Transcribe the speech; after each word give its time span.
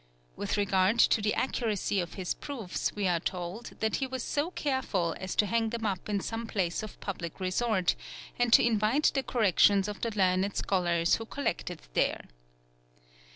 With 0.35 0.57
regard 0.57 0.97
to 0.97 1.21
the 1.21 1.35
accuracy 1.35 1.99
of 1.99 2.15
his 2.15 2.33
proofs 2.33 2.91
we 2.95 3.07
are 3.07 3.19
told 3.19 3.67
that 3.81 3.97
he 3.97 4.07
was 4.07 4.23
so 4.23 4.49
careful 4.49 5.15
as 5.19 5.35
to 5.35 5.45
hang 5.45 5.69
them 5.69 5.85
up 5.85 6.09
in 6.09 6.21
some 6.21 6.47
place 6.47 6.81
of 6.81 6.99
public 7.01 7.39
resort, 7.39 7.95
and 8.39 8.51
to 8.51 8.65
invite 8.65 9.11
the 9.13 9.21
corrections 9.21 9.87
of 9.87 10.01
the 10.01 10.09
learned 10.17 10.55
scholars 10.57 11.17
who 11.17 11.25
collected 11.27 11.83
there. 11.93 12.23